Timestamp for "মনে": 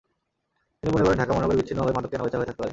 0.95-1.03